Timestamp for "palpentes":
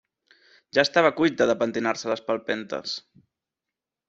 2.31-2.97